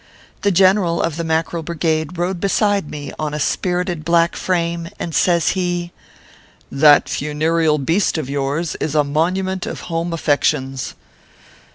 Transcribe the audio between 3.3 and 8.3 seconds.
a spirited black frame, and says he:" That funereal beast of